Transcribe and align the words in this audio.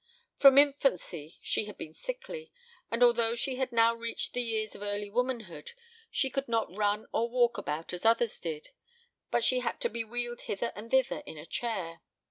From 0.35 0.57
infancy 0.57 1.37
she 1.43 1.65
had 1.65 1.77
been 1.77 1.93
sickly, 1.93 2.51
and 2.89 3.03
although 3.03 3.35
she 3.35 3.57
had 3.57 3.71
now 3.71 3.93
reached 3.93 4.33
the 4.33 4.41
years 4.41 4.73
of 4.73 4.81
early 4.81 5.11
womanhood, 5.11 5.73
she 6.09 6.31
could 6.31 6.47
not 6.47 6.75
run 6.75 7.05
or 7.13 7.29
walk 7.29 7.59
about 7.59 7.93
as 7.93 8.03
others 8.03 8.39
did, 8.39 8.69
but 9.29 9.43
she 9.43 9.59
had 9.59 9.79
to 9.81 9.89
be 9.89 10.03
wheeled 10.03 10.41
hither 10.41 10.73
and 10.75 10.89
thither 10.89 11.21
in 11.27 11.37
a 11.37 11.45
chair. 11.45 12.01